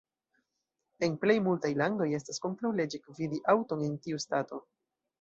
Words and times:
En 1.07 1.17
plej 1.25 1.35
multaj 1.49 1.71
landoj, 1.83 2.09
estas 2.21 2.43
kontraŭleĝe 2.49 3.03
gvidi 3.07 3.45
aŭton 3.57 3.89
en 3.91 3.99
tiu 4.09 4.27
stato. 4.29 4.65